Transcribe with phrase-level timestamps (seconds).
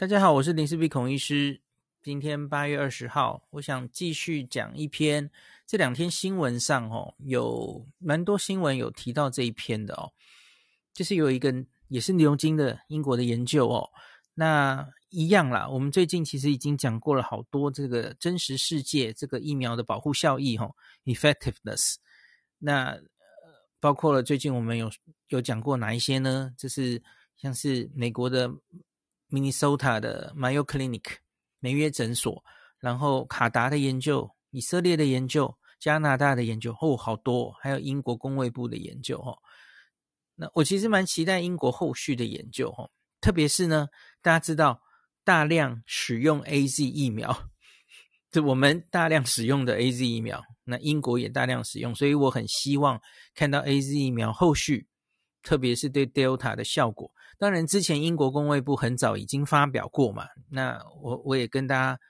[0.00, 1.60] 大家好，我是林氏璧孔医师。
[2.00, 5.28] 今天八月二十号，我想继续讲一篇
[5.66, 10.12] 这两天新闻上哦，有蛮多新闻有提到这一篇的哦，
[10.94, 11.52] 就是有一个
[11.88, 13.90] 也是牛津的英国的研究哦。
[14.34, 20.76] 那一样啦，我们最近其实已经讲过了好多这个真实世界这个疫苗的保护效益哦
[21.06, 21.96] ，effectiveness。
[22.58, 22.96] 那
[23.80, 24.88] 包括了最近我们有
[25.30, 26.54] 有讲过哪一些呢？
[26.56, 27.02] 就是
[27.36, 28.48] 像是美国的。
[29.30, 31.16] Minnesota 的 Mayo Clinic
[31.60, 32.42] 梅约诊所，
[32.78, 39.36] 然后卡达的研究、以色列的研究、加拿大的研究，哦，好多，还有英国工卫部的研究，哦。
[40.34, 42.90] 那我其实蛮期待英国后续的研究，哦，
[43.20, 43.88] 特别是呢，
[44.22, 44.80] 大家知道
[45.24, 47.50] 大量使用 AZ 疫苗，
[48.30, 53.00] 就我们大量使用的 AZ 疫苗，那英国也大量使用，所以我很希望
[53.34, 54.86] 看到 AZ 疫苗后续，
[55.42, 57.12] 特别是对 Delta 的效果。
[57.40, 62.00] 当然，之前英国公卫部很早已经发表过嘛，那我我也跟大家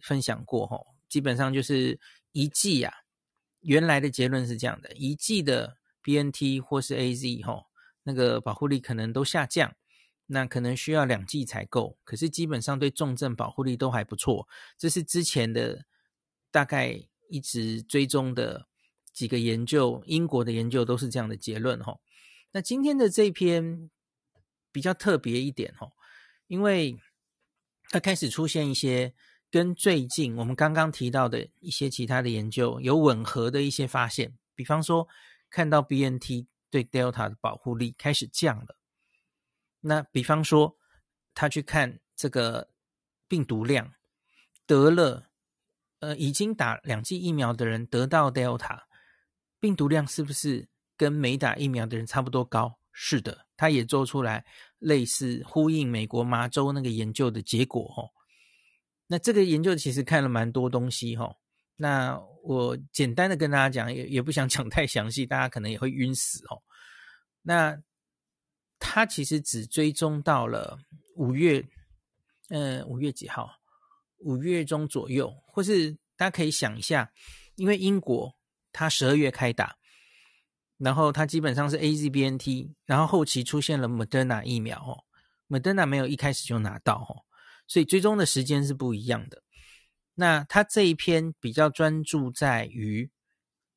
[0.00, 2.00] 分享过吼，基本上就是
[2.32, 2.96] 一剂呀、啊，
[3.60, 7.66] 原来的结论是这样的，一剂的 BNT 或是 AZ 吼，
[8.02, 9.74] 那个保护力可能都下降，
[10.24, 14.48] 那可能需要两剂才够，可是基本上对重症保护力都还不错，
[14.78, 15.84] 这是之前的
[16.50, 16.98] 大概
[17.28, 18.66] 一直追踪的
[19.12, 22.00] 几个研究，英国的研究都是这样的结论吼，
[22.52, 23.90] 那今天的这篇。
[24.72, 25.92] 比较特别一点哦，
[26.46, 26.98] 因为
[27.90, 29.14] 它开始出现一些
[29.50, 35.08] 跟最近我们刚刚提到的一些其他的研究有吻合的一些发现，比方说
[35.50, 38.76] 看到 BNT 对 Delta 的保护力开始降了，
[39.80, 40.76] 那比方说
[41.34, 42.68] 他去看这个
[43.26, 43.94] 病毒量，
[44.66, 45.30] 得了
[46.00, 48.82] 呃已经打两剂疫苗的人得到 Delta
[49.58, 52.78] 病毒量是不是跟没打疫苗的人差不多高？
[53.00, 53.46] 是的。
[53.56, 54.44] 他也做出来
[54.78, 58.10] 类似呼应美国麻州那个研究的结果哦，
[59.06, 61.32] 那这个研究其实看了蛮多东西哈，
[61.76, 66.62] 那我简单的跟大家讲，也也不想讲太详细，大家可能也会晕死哦。
[67.42, 67.76] 那
[68.78, 70.78] 他其实只追踪到了
[71.16, 71.64] 五月，
[72.50, 73.50] 嗯，五月几号？
[74.18, 77.10] 五月中左右，或是大家可以想一下，
[77.54, 78.36] 因为英国
[78.72, 79.77] 他十二月开打。
[80.78, 85.04] 然后它基本上是 AZBNT，然后后期出现了 Moderna 疫苗哦
[85.48, 87.26] ，Moderna 没有一开始就拿到哦，
[87.66, 89.42] 所以追踪的时间是不一样的。
[90.14, 93.10] 那它这一篇比较专注在于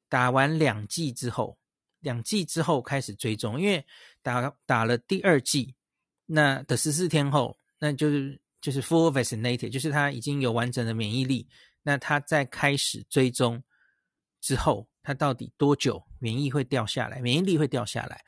[0.10, 1.58] 打完两剂之后，
[2.00, 3.86] 两剂之后开始追踪，因为
[4.22, 5.76] 打打了第二剂，
[6.26, 11.48] 那的十四天后，那就是就是 full vaccinated，就是它已经有完整的免疫力，
[11.84, 13.64] 那它在开始追踪
[14.40, 14.88] 之后。
[15.04, 17.20] 他到底多久免疫会掉下来？
[17.20, 18.22] 免疫力会掉下来？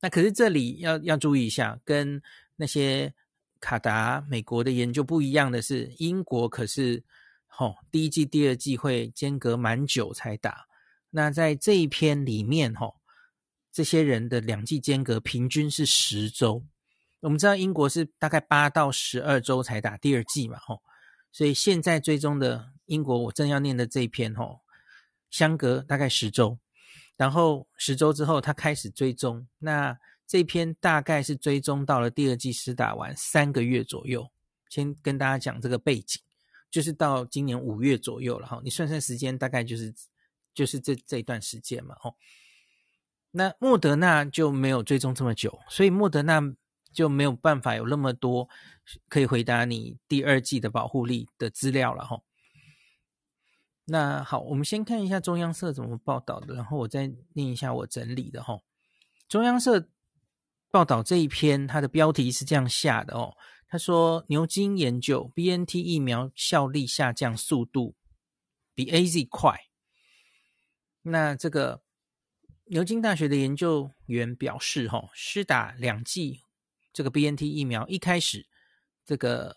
[0.00, 2.20] 那可是这里要要注意一下，跟
[2.56, 3.14] 那些
[3.60, 7.04] 卡达美国的研究不一样的是，英国可是
[7.46, 10.66] 吼、哦、第一季、第二季会间隔蛮久才打。
[11.10, 12.94] 那在这一篇里面吼、哦，
[13.72, 16.64] 这些人的两季间隔平均是十周。
[17.20, 20.82] 我们知道英国是大概八到十二周才打第二季嘛，吼、
[21.32, 24.60] 所以现在追踪的英国，我正要念的这一篇吼。
[25.30, 26.58] 相隔大概十周，
[27.18, 29.46] 然后十周之后，他开始追踪。
[29.58, 34.30] 那这篇大概是追踪到了第二剂施打完三个月左右。
[34.70, 36.22] 先跟大家讲这个背景，
[36.70, 38.60] 就是到今年五月左右了哈。
[38.62, 39.92] 你算算时间，大概就是
[40.54, 41.96] 就是这这一段时间嘛。
[42.04, 42.14] 哦，
[43.32, 46.40] 那莫德纳就没有追踪这么久，所以莫德纳
[46.92, 48.48] 就没有办法有那么多
[49.08, 52.20] 可以回答你第二季的保护力的资料了哈。
[53.90, 58.60] 那好，我们先看一下中央社怎么报道的，然后我再念一下我整理的哈。
[59.28, 59.88] 中央社
[60.70, 63.34] 报道这一篇，它的标题是这样下的哦。
[63.66, 67.96] 他说，牛津研究 BNT 疫苗效力下降速度
[68.74, 69.58] 比 AZ 快。
[71.02, 71.82] 那这个
[72.66, 76.42] 牛津大学的研究员表示，哈，施打两剂
[76.92, 78.46] 这个 BNT 疫苗一开始，
[79.06, 79.56] 这个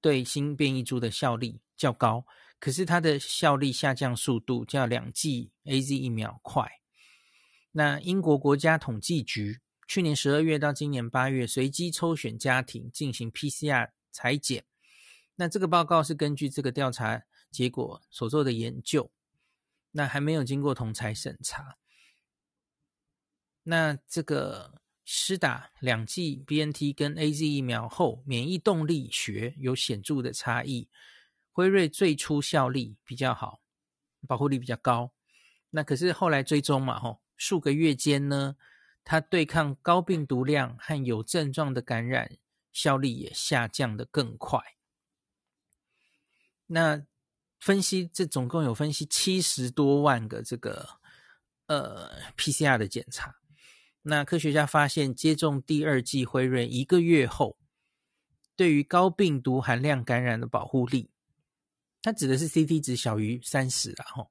[0.00, 2.24] 对新变异株的效力较高。
[2.62, 6.70] 可是它的效力下降速度较两剂 AZ 疫苗快。
[7.72, 14.64] 那英国国家统计局去年十二月到今年八月随机抽选家庭进行 PCR 裁剪，
[15.34, 19.10] 那这个报告是根据这个调查结果所做的研究，
[19.90, 21.78] 那还没有经过同侪审查。
[23.64, 30.88] 那这个施打两剂 BNT 跟 AZ 疫苗后，免疫动力学有显著的差异。
[31.52, 33.60] 辉瑞最初效力比较好，
[34.26, 35.12] 保护力比较高。
[35.70, 38.56] 那可是后来追踪嘛，吼，数个月间呢，
[39.04, 42.36] 它对抗高病毒量和有症状的感染
[42.72, 44.60] 效力也下降得更快。
[46.66, 47.04] 那
[47.58, 50.88] 分析这总共有分析七十多万个这个
[51.66, 53.36] 呃 PCR 的检查，
[54.02, 57.58] 那科学家发现接种第二剂辉瑞一个月后，
[58.56, 61.10] 对于高病毒含量感染的保护力，
[62.02, 64.30] 它指的是 CT 值小于三十啦吼，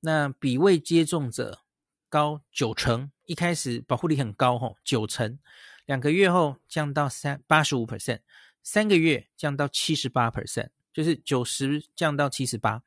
[0.00, 1.60] 那比未接种者
[2.08, 5.38] 高九成，一开始保护力很高吼，九成，
[5.84, 8.20] 两个月后降到三八十五 percent，
[8.62, 10.70] 三个月降到七十八 percent。
[10.96, 12.82] 就是九十降到七十八，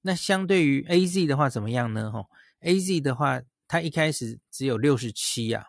[0.00, 2.10] 那相对于 AZ 的话怎么样呢？
[2.10, 2.26] 哈
[2.62, 5.66] ，AZ 的话，它一开始只有六十七啊，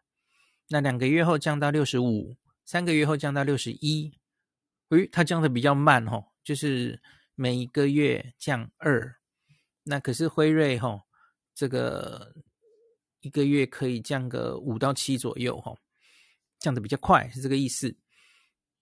[0.70, 4.18] 那两个月后降到六十五，三个月后降到六十一，
[4.92, 7.02] 诶，它降的比较慢哈，就是
[7.40, 9.16] 每一个月降二，
[9.84, 11.06] 那可是辉瑞哈，
[11.56, 12.36] 这个
[13.22, 15.74] 一个月可以降个五到七左右哈，
[16.60, 17.96] 降的比较快，是这个意思。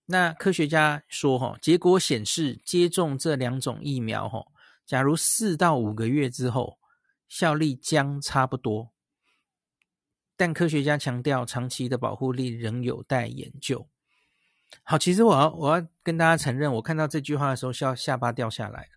[0.08, 4.44] 那科学家说，哈，结果显示接种这两种疫苗，哈，
[4.88, 6.80] 假如四到五个月之后，
[7.28, 8.92] 效力将差不多，
[10.36, 13.88] 但科学家强调，长期的保护力仍有待研究。
[14.84, 18.88] 好，其实我要我要跟大家承认，我看到这句话的时候，笑下巴掉下来。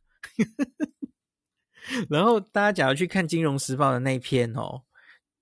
[2.08, 4.82] 然后大家假如去看《金融时报》的那篇哦，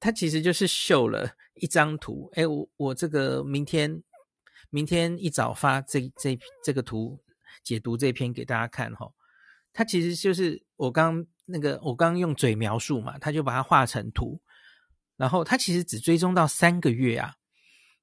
[0.01, 4.03] 它其实就是秀了一张图，哎，我我这个明天。
[4.71, 7.19] 明天一早发这这这个图
[7.65, 9.11] 解读这篇给大家看哈，
[9.73, 14.39] 它其实就是我刚那个我刚用嘴描述嘛，他就把它画成图，
[15.17, 17.35] 然后它其实只追踪到三个月啊，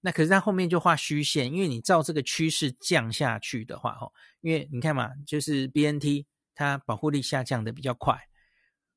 [0.05, 4.07] 那可是它后面就画虚线，因为你照这个趋势降下去的话哈，
[4.41, 8.15] 因为你看嘛，就是 BNT 它保护力下降的比较快，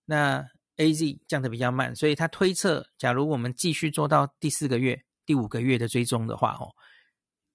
[0.05, 0.45] 那
[0.77, 6.75] AZ 降的比较慢，所以它推测，假如我们继续做到第四个月、第五个月的追踪的话哦。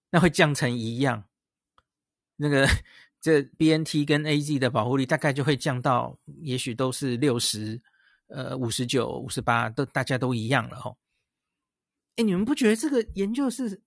[0.10, 1.24] 那会降成一样，
[2.36, 2.68] 那个
[3.22, 7.80] 这 BNT 跟 AZ 的保护力大概就会降到，也许都是六十，
[8.30, 10.98] 呃五十九、五十八，都大家都一样了吼。
[12.15, 13.81] 哎，你们不觉得这个研究是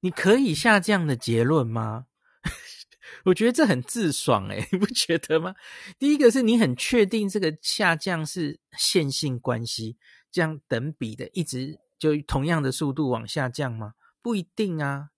[0.00, 2.06] 你可以下降的结论吗？
[3.24, 5.54] 我觉得这很自爽哎， 你不觉得吗？
[5.98, 9.96] 第一个是你很确定这个下降是线性关系，
[10.30, 13.94] 这样等比的一直就同样的速度往下降吗？
[14.20, 15.10] 不一定啊，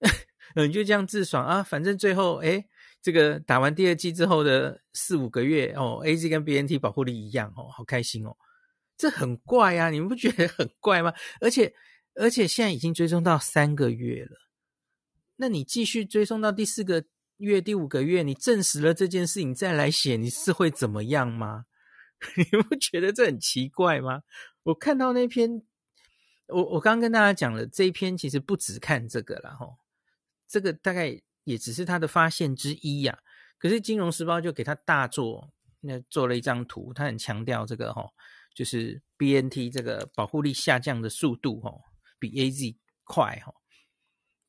[0.56, 2.66] 你就这样自爽啊，反正最后诶，
[3.02, 8.36] 这个打完第二剂之后的四五个月哦，AZ 跟 BNT 保护力一样哦，好开心哦，
[8.96, 11.12] 这很怪啊，你们不觉得很怪吗？
[11.40, 11.74] 而且
[12.14, 14.36] 而且现在已经追踪到三个月了，
[15.36, 17.04] 那你继续追踪到第四个
[17.38, 21.64] 月、第五个月，你证实了这件事情再来写，你是会怎么样吗？
[22.36, 24.22] 你不觉得这很奇怪吗？
[24.64, 25.62] 我看到那篇。
[26.48, 29.66] 我我刚刚跟大家讲了这一篇，其实不只看这个了哈，
[30.46, 33.18] 这个大概也只是他的发现之一呀、
[33.58, 35.50] 可是《金融时报》就给他大做，
[35.80, 38.06] 那做了一张图，他很强调这个哈，
[38.54, 41.72] 就是 BNT 这个保护力下降的速度哈，
[42.18, 43.52] 比 AZ 快哈。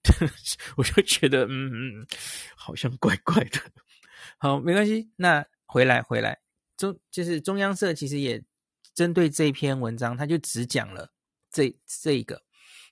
[0.78, 2.08] 我就觉得嗯嗯，
[2.56, 3.60] 好像怪怪的。
[4.38, 6.40] 好，没关系，那回来回来
[6.78, 8.44] 中就是中央社其实也
[8.94, 11.12] 针对这篇文章，他就只讲了。
[11.52, 12.44] 这这一个，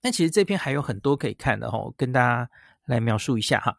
[0.01, 2.49] 那其实这篇还有很多可以看的哈，跟大家
[2.85, 3.77] 来描述一下哈。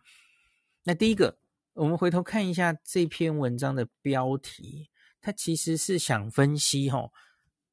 [0.83, 1.39] 那第一个，
[1.73, 4.91] 我们回头看一下这篇文章的标题，
[5.25, 7.11] 他其实是想分析哈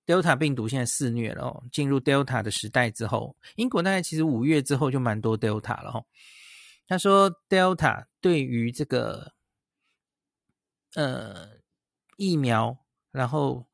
[0.06, 6.02] ，Delta 病毒现在肆虐了哦，进入 Delta 的时代之后，英国大概其实五月之后就蛮多 Delta 了哈。
[6.88, 9.34] 他说 Delta 对于这个
[10.96, 11.50] 呃
[12.16, 12.78] 疫苗，
[13.12, 13.68] 然后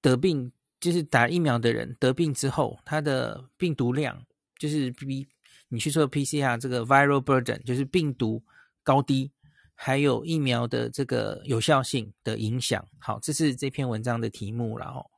[0.00, 0.52] 得病。
[0.80, 4.22] 就是打疫苗的人得病之后，他的病毒量
[4.58, 5.26] 就是比
[5.68, 8.44] 你去做 PCR 这个 viral burden，就是病毒
[8.82, 9.32] 高低，
[9.74, 12.88] 还有疫苗的这个有效性的影响。
[12.98, 15.10] 好，这是这篇文章的题目了哦。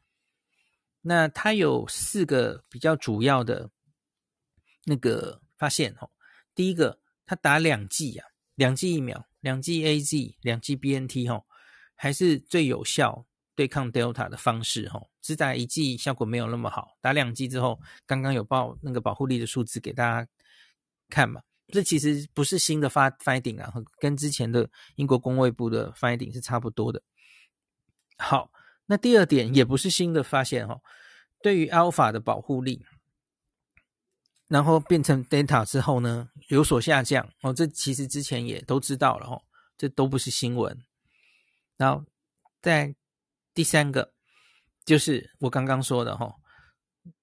[1.03, 3.71] 那它有四个比较主要的
[4.85, 6.11] 那个发现哦。
[6.55, 11.45] 第一个，他打两剂啊，两剂疫苗，两剂 AZ，两剂 BNT 哦，
[11.95, 15.09] 还是最有效对抗 Delta 的方式哦。
[15.21, 20.29] 只打一剂效果没有那么好，打两剂之后，刚刚有报那个保护力的数字给大家
[21.09, 21.43] 看嘛？
[21.69, 27.03] 这其实不是新的发 finding 啊，跟之前的英国公卫部的 finding 是差不多的。
[28.19, 28.51] 好，
[28.87, 30.81] 那第二点也不是新的发现哈、哦，
[31.43, 32.85] 对于 Alpha 的保护力，
[34.49, 39.43] 然后变成 Delta 之后呢，有所下降哦，这其实之前也都知道了哦，
[39.77, 40.77] 这都不是新闻。
[41.77, 42.05] 然后
[42.61, 42.95] 在
[43.55, 44.13] 第三个。
[44.85, 46.33] 就是我刚刚说的哈，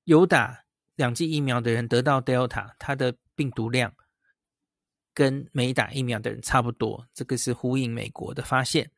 [0.04, 3.96] 有打两剂疫苗的人得到 Delta，它的病毒量
[5.14, 8.90] 跟没打疫苗的人差不多，这个是呼应美国的发现。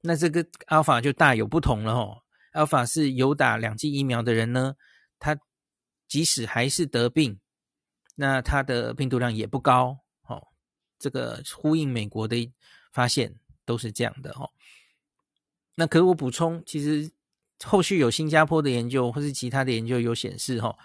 [0.00, 2.22] 那这个 Alpha 就大有不同了哦。
[2.52, 4.74] Alpha 是有打两剂疫苗的人呢，
[5.18, 5.36] 他
[6.06, 7.38] 即使还是得病，
[8.14, 10.46] 那他的病毒量也不高哦。
[10.98, 12.52] 这个呼应美国的
[12.92, 13.34] 发现
[13.64, 14.50] 都是这样的哦。
[15.74, 17.10] 那可我补充，其实
[17.64, 20.76] 后续有新加坡的研究或是其他的研究有显示哈，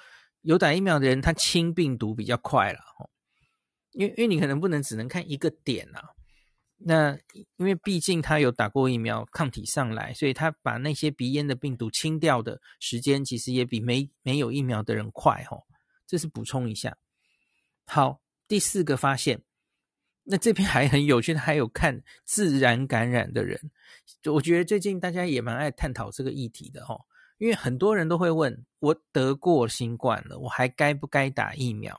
[0.41, 3.09] 有打疫苗的人他清病毒比较快了哦。
[3.93, 6.09] 因为因为你可能不能只能看一个点、啊。
[6.85, 7.17] 那
[7.55, 15.63] 因为毕竟他有打过疫苗，抗体上来，所以他把那些鼻咽的病毒清掉的时间，其实也比没没有疫苗的人快哦。
[16.05, 16.97] 这是补充一下。
[17.85, 18.19] 好，
[18.49, 19.41] 第四个发现，
[20.23, 23.71] 那这篇还很有趣，还有看自然感染的人。
[24.25, 26.99] 我觉得最近大家也蛮爱探讨这个议题的哦，
[27.37, 31.97] 因为很多人都会问我得过新冠了，我还该不该打疫苗？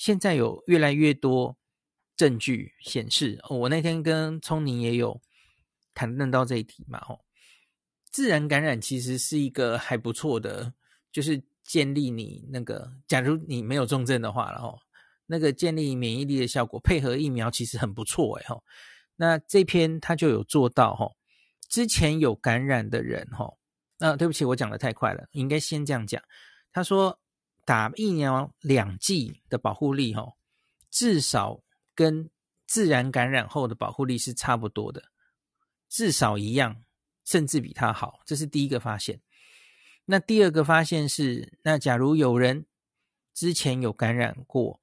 [0.00, 1.54] 现在有越来越多。
[2.16, 5.18] 证据显示，哦，我那天跟聪宁也有
[5.94, 7.24] 谈论到这一题嘛，吼，
[8.12, 10.74] 自然感染其实是一个还不错的，
[11.10, 14.78] 就是建立你那个，假如你没有重症的话，然后
[15.24, 18.62] 那个建立免疫力的效果，配合疫苗其实很不错，哎，吼，
[19.16, 21.16] 那这篇他就有做到，吼，
[21.70, 23.56] 之前有感染的人，吼，
[23.98, 26.22] 那对不起，我讲得太快了，应该先这样讲。
[26.70, 27.18] 他说
[27.70, 30.36] 打疫苗两剂的保护力，吼，
[30.90, 31.62] 至少。
[31.92, 32.30] 跟
[32.66, 35.10] 自然感染后的保护力是差不多的，
[35.86, 36.82] 至少一样，
[37.26, 38.20] 甚至比它好。
[38.24, 39.20] 这是第一个发现。
[40.06, 42.64] 那第二个发现是，那假如有人
[43.34, 44.80] 之前有感染过，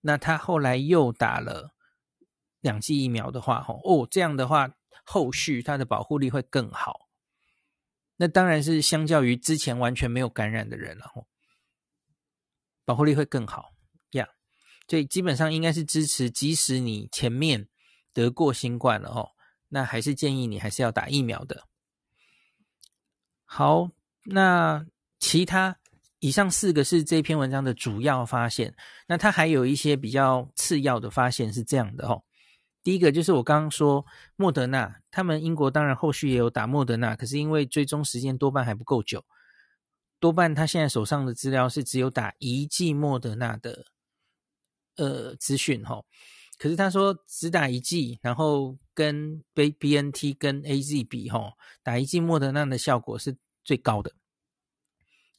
[0.00, 1.72] 那他后来又打了
[2.60, 4.74] 两剂疫苗的话，哦，这样的话，
[5.04, 7.08] 后续他的保护力会更好。
[8.16, 11.06] 那当然是相较于之前完全没有感染的人了，
[12.86, 13.74] 保护力会更好
[14.12, 14.26] 呀。
[14.88, 17.68] 所以基本上应该是支持，即使你前面
[18.14, 19.32] 得过新冠了哦，
[19.68, 21.64] 那还是建议你还是要打疫苗的。
[23.44, 23.90] 好，
[24.24, 24.86] 那
[25.18, 25.76] 其他
[26.20, 28.74] 以上四个是这篇文章的主要发现，
[29.06, 32.22] 那它还有一些比较次要的发现是这样的哦。
[32.82, 39.24] 第一个就是我刚刚说莫德纳，他们英国当然后续也有打莫德纳，可是因为追踪时间多半还不够久，
[40.18, 43.86] 多半他现在手上的资料是只有打一剂莫德纳的。
[44.98, 46.02] 呃，资讯哈，
[46.56, 54.10] 可是他说只打一剂，然后跟 BNT 跟 AZ 比哈，打一剂莫德纳的效果是最高的。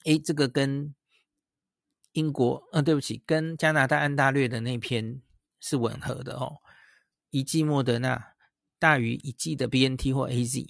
[0.05, 0.93] 诶，这个跟
[2.11, 5.23] 英国，呃，对不起，跟加拿大安大略的那篇
[5.59, 6.57] 是吻合的哦。
[7.31, 8.35] 一剂莫德纳
[8.77, 10.69] 大于一剂的 BNT 或 AZ。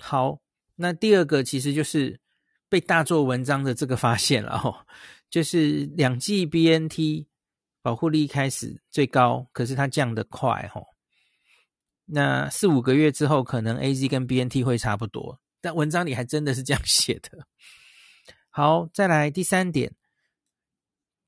[0.00, 0.40] 好，
[0.76, 2.18] 那第二个其实就是
[2.72, 4.74] 被大做文章的这个发现了哦，
[5.28, 7.26] 就是两剂 BNT。
[7.84, 10.86] 保护力开始最高，可是它降得快吼。
[12.04, 15.40] 那四五个月之后，可能 AZ 跟 BNT 会差不多。
[15.60, 17.44] 但文章里还真的是这样写的。
[18.50, 19.92] 好，再来第三点，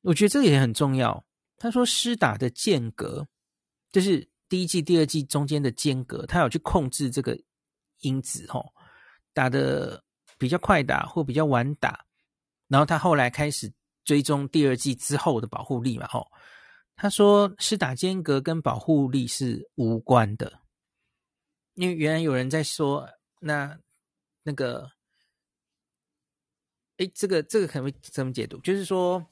[0.02, 1.24] 我觉得这个也很重要。
[1.56, 3.26] 他说施打的间隔，
[3.90, 7.36] 就是第一季、第二季中间的间隔，他有去控制这个
[8.02, 8.72] 因子吼，
[9.32, 10.03] 打的
[10.44, 12.04] 比较快打或比较晚打，
[12.68, 13.72] 然后他后来开始。
[14.04, 16.30] 追踪第二季之后的保护力嘛，吼，
[16.94, 20.60] 他说施打间隔跟保护力是无关的，
[21.72, 23.08] 因为原来有人在说，
[23.40, 23.78] 那
[24.42, 24.90] 那个，
[26.98, 28.60] 诶，这个这个可能怎么解读？
[28.60, 29.24] 就是说，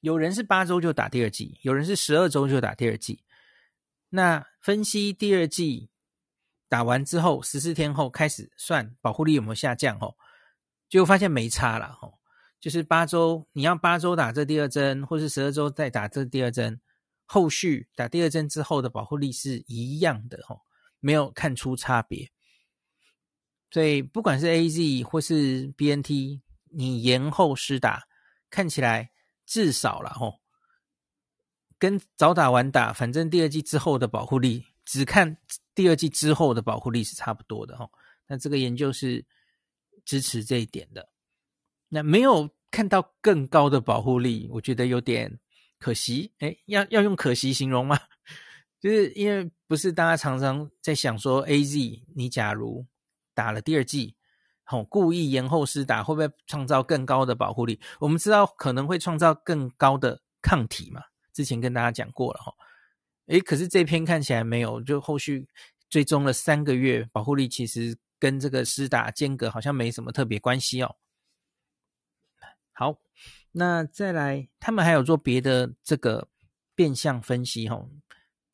[0.00, 3.24] 有人是八周就打第二季，有人是十二周就打第二季，
[4.10, 5.88] 那分析第二季
[6.68, 10.18] 打完之后十四天后开始算保护力有没有下降，吼，
[10.88, 12.18] 结果发现没差了，吼。
[12.60, 16.80] 就是八周，你要八周打这第二针，或是十二周再打这第二针，
[17.24, 20.62] 后续打第二针之后的保护力是一样的吼，
[20.98, 22.32] 没有看出差别。
[23.70, 26.40] 所以不管是 AZ 或是 BNT，
[26.72, 28.08] 你延后施打，
[28.50, 29.12] 看起来
[29.46, 30.40] 至少了吼，
[31.78, 35.36] 跟早打晚打，反正第二季之后的保护力，只看
[35.76, 37.92] 第二季之后的保护力是差不多的吼。
[38.26, 39.24] 那这个研究是
[40.08, 41.10] 支持这一点的。
[41.90, 45.38] 那没有看到更高的保护力，我觉得有点
[45.78, 46.32] 可惜。
[46.38, 48.00] 哎，要要用可惜形容吗？
[48.80, 52.86] 就是因为不是大家常常在想说，AZ 你假如
[53.34, 54.16] 打了第二剂，
[54.64, 57.78] 吼，故意延后施打，会不会创造更高的保护力？
[58.00, 61.02] 我们知道可能会创造更高的抗体嘛，
[61.34, 62.54] 之前跟大家讲过了哈。
[63.26, 65.46] 诶，可是这篇看起来没有，就后续
[65.90, 70.96] 追踪了三个月，保护力其实跟这个施打间隔好像没什么特别关系哦。
[72.72, 72.98] 好，
[73.52, 76.28] 那再来，他们还有做别的这个
[76.74, 77.90] 变相分析，哦，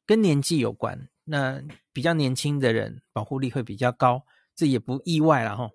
[0.07, 1.09] 跟年纪有关。
[1.25, 5.71] 那比较年轻的人保护力会比较高，这也不意外了，吼。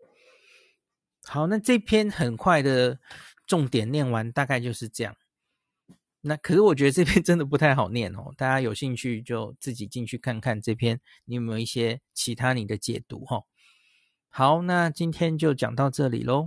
[1.23, 2.99] 好，那这篇很快的
[3.45, 5.15] 重点念完，大概就是这样。
[6.21, 13.43] 那可是我觉得这篇真的不太好念哦，大家有兴趣就自己进去看看这篇，你有没有一些其他你的解读哈？
[14.31, 16.45] 好，那今天就讲到这里喽。